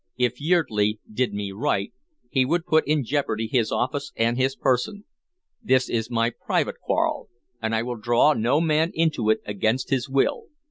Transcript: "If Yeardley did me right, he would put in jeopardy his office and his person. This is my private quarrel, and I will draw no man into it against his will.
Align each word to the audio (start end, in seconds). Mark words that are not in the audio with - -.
"If 0.17 0.41
Yeardley 0.41 0.99
did 1.13 1.31
me 1.31 1.51
right, 1.51 1.93
he 2.31 2.43
would 2.43 2.65
put 2.65 2.87
in 2.87 3.03
jeopardy 3.03 3.45
his 3.45 3.71
office 3.71 4.11
and 4.15 4.35
his 4.35 4.55
person. 4.55 5.05
This 5.61 5.87
is 5.91 6.09
my 6.09 6.31
private 6.31 6.79
quarrel, 6.79 7.29
and 7.61 7.75
I 7.75 7.83
will 7.83 7.97
draw 7.97 8.33
no 8.33 8.59
man 8.59 8.89
into 8.95 9.29
it 9.29 9.41
against 9.45 9.91
his 9.91 10.09
will. 10.09 10.45